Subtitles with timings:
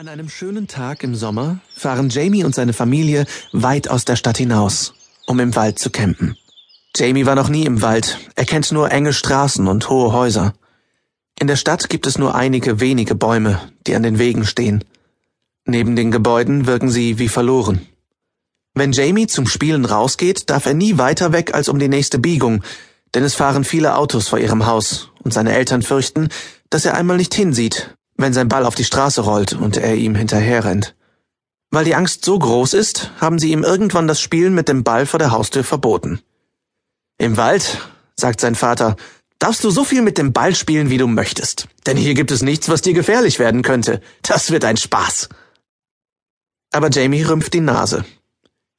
[0.00, 4.38] An einem schönen Tag im Sommer fahren Jamie und seine Familie weit aus der Stadt
[4.38, 4.94] hinaus,
[5.26, 6.38] um im Wald zu campen.
[6.96, 10.54] Jamie war noch nie im Wald, er kennt nur enge Straßen und hohe Häuser.
[11.38, 14.84] In der Stadt gibt es nur einige wenige Bäume, die an den Wegen stehen.
[15.66, 17.86] Neben den Gebäuden wirken sie wie verloren.
[18.72, 22.64] Wenn Jamie zum Spielen rausgeht, darf er nie weiter weg als um die nächste Biegung,
[23.12, 26.30] denn es fahren viele Autos vor ihrem Haus, und seine Eltern fürchten,
[26.70, 30.14] dass er einmal nicht hinsieht, wenn sein Ball auf die Straße rollt und er ihm
[30.14, 30.94] hinterherrennt.
[31.70, 35.06] Weil die Angst so groß ist, haben sie ihm irgendwann das Spielen mit dem Ball
[35.06, 36.20] vor der Haustür verboten.
[37.18, 37.78] Im Wald,
[38.16, 38.96] sagt sein Vater,
[39.38, 41.68] darfst du so viel mit dem Ball spielen, wie du möchtest.
[41.86, 44.00] Denn hier gibt es nichts, was dir gefährlich werden könnte.
[44.22, 45.28] Das wird ein Spaß.
[46.72, 48.04] Aber Jamie rümpft die Nase.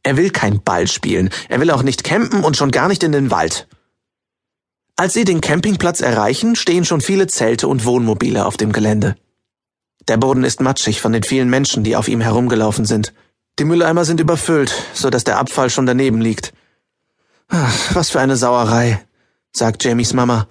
[0.04, 3.12] Er will kein Ball spielen, er will auch nicht campen und schon gar nicht in
[3.12, 3.68] den Wald.
[4.96, 9.16] Als sie den Campingplatz erreichen, stehen schon viele Zelte und Wohnmobile auf dem Gelände.
[10.08, 13.14] Der Boden ist matschig von den vielen Menschen, die auf ihm herumgelaufen sind.
[13.60, 16.54] Die Mülleimer sind überfüllt, so dass der Abfall schon daneben liegt.
[17.49, 19.05] Ach, was für eine Sauerei,
[19.54, 20.48] sagt Jamies Mama.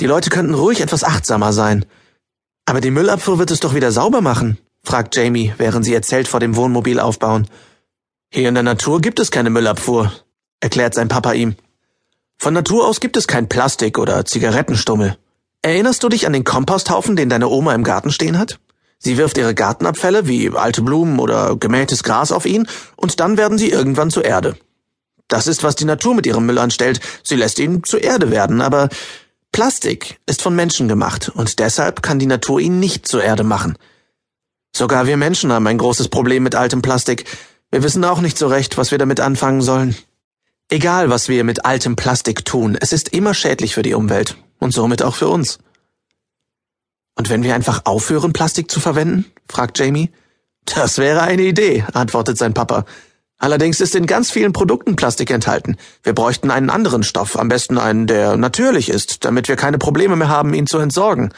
[0.00, 1.84] Die Leute könnten ruhig etwas achtsamer sein.
[2.66, 6.28] Aber die Müllabfuhr wird es doch wieder sauber machen, fragt Jamie, während sie ihr Zelt
[6.28, 7.48] vor dem Wohnmobil aufbauen.
[8.30, 10.12] Hier in der Natur gibt es keine Müllabfuhr,
[10.60, 11.56] erklärt sein Papa ihm.
[12.36, 15.16] Von Natur aus gibt es kein Plastik oder Zigarettenstummel.
[15.62, 18.60] Erinnerst du dich an den Komposthaufen, den deine Oma im Garten stehen hat?
[18.98, 23.58] Sie wirft ihre Gartenabfälle wie alte Blumen oder gemähtes Gras auf ihn und dann werden
[23.58, 24.56] sie irgendwann zur Erde.
[25.28, 27.00] Das ist, was die Natur mit ihrem Müll anstellt.
[27.22, 28.88] Sie lässt ihn zur Erde werden, aber
[29.52, 33.76] Plastik ist von Menschen gemacht und deshalb kann die Natur ihn nicht zur Erde machen.
[34.74, 37.24] Sogar wir Menschen haben ein großes Problem mit altem Plastik.
[37.70, 39.96] Wir wissen auch nicht so recht, was wir damit anfangen sollen.
[40.70, 44.72] Egal, was wir mit altem Plastik tun, es ist immer schädlich für die Umwelt und
[44.72, 45.58] somit auch für uns.
[47.18, 49.26] Und wenn wir einfach aufhören, Plastik zu verwenden?
[49.48, 50.10] fragt Jamie.
[50.64, 52.84] Das wäre eine Idee, antwortet sein Papa.
[53.38, 55.76] Allerdings ist in ganz vielen Produkten Plastik enthalten.
[56.02, 60.14] Wir bräuchten einen anderen Stoff, am besten einen, der natürlich ist, damit wir keine Probleme
[60.14, 61.32] mehr haben, ihn zu entsorgen.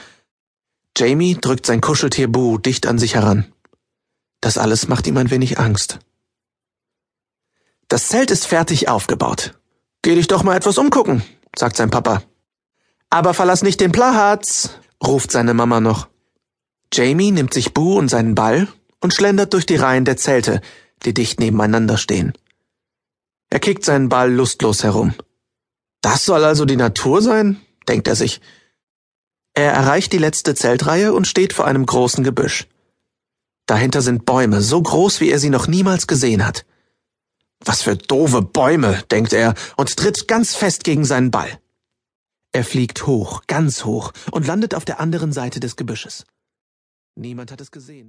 [0.96, 3.50] Jamie drückt sein Kuscheltier Boo dicht an sich heran.
[4.40, 5.98] Das alles macht ihm ein wenig Angst.
[7.88, 9.58] Das Zelt ist fertig aufgebaut.
[10.02, 11.22] Geh dich doch mal etwas umgucken,
[11.56, 12.22] sagt sein Papa.
[13.08, 14.70] Aber verlass nicht den Platz,
[15.04, 16.08] ruft seine Mama noch.
[16.92, 18.68] Jamie nimmt sich Boo und seinen Ball
[19.00, 20.60] und schlendert durch die Reihen der Zelte,
[21.04, 22.32] die dicht nebeneinander stehen.
[23.48, 25.14] Er kickt seinen Ball lustlos herum.
[26.02, 27.60] Das soll also die Natur sein?
[27.88, 28.40] denkt er sich.
[29.54, 32.68] Er erreicht die letzte Zeltreihe und steht vor einem großen Gebüsch.
[33.66, 36.64] Dahinter sind Bäume, so groß, wie er sie noch niemals gesehen hat.
[37.64, 41.59] Was für doofe Bäume, denkt er und tritt ganz fest gegen seinen Ball.
[42.52, 46.24] Er fliegt hoch, ganz hoch und landet auf der anderen Seite des Gebüsches.
[47.14, 48.08] Niemand hat es gesehen.